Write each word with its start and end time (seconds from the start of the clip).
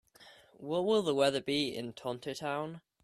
What 0.57 0.83
will 0.85 1.03
the 1.03 1.13
weather 1.13 1.41
be 1.41 1.75
in 1.75 1.93
Tontitown? 1.93 2.81